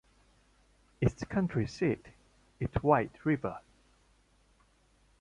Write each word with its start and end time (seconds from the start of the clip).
Its 0.99 1.23
county 1.25 1.67
seat 1.67 2.07
is 2.59 2.73
White 2.81 3.23
River. 3.23 3.59